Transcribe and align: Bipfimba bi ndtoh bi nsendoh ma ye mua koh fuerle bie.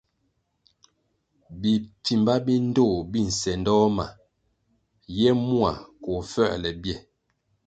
Bipfimba 1.61 2.33
bi 2.45 2.53
ndtoh 2.67 2.95
bi 3.11 3.19
nsendoh 3.29 3.85
ma 3.97 4.05
ye 5.17 5.29
mua 5.47 5.71
koh 6.03 6.21
fuerle 6.31 6.69
bie. 6.83 6.95